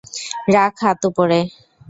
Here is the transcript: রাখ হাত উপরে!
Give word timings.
রাখ 0.53 0.73
হাত 0.83 0.99
উপরে! 1.09 1.39